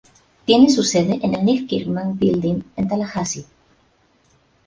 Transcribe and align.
Tiene 0.45 0.67
su 0.71 0.81
sede 0.81 1.19
en 1.21 1.35
el 1.35 1.45
Neil 1.45 1.67
Kirkman 1.67 2.17
Building 2.17 2.63
en 2.75 2.87
Tallahassee. 2.87 3.45